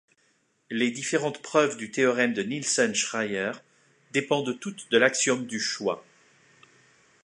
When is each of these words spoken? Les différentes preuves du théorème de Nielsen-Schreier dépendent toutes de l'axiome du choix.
Les 0.71 0.89
différentes 0.89 1.43
preuves 1.43 1.77
du 1.77 1.91
théorème 1.91 2.33
de 2.33 2.41
Nielsen-Schreier 2.41 3.51
dépendent 4.13 4.57
toutes 4.59 4.89
de 4.89 4.97
l'axiome 4.97 5.45
du 5.45 5.59
choix. 5.59 6.03